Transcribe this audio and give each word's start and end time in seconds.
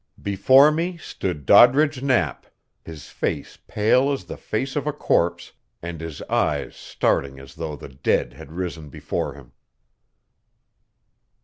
Before 0.23 0.71
me 0.71 0.97
stood 0.97 1.45
Doddridge 1.45 2.01
Knapp, 2.01 2.47
his 2.83 3.09
face 3.09 3.59
pale 3.67 4.11
as 4.11 4.23
the 4.23 4.35
face 4.35 4.75
of 4.75 4.87
a 4.87 4.91
corpse, 4.91 5.51
and 5.79 6.01
his 6.01 6.23
eyes 6.23 6.75
starting 6.75 7.37
as 7.39 7.53
though 7.53 7.75
the 7.75 7.89
dead 7.89 8.33
had 8.33 8.51
risen 8.51 8.89
before 8.89 9.35
him. 9.35 9.51